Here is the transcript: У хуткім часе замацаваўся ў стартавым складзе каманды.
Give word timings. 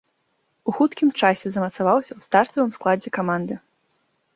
У 0.71 0.75
хуткім 0.77 1.11
часе 1.21 1.47
замацаваўся 1.57 2.13
ў 2.17 2.31
стартавым 2.31 2.77
складзе 2.79 3.09
каманды. 3.21 3.65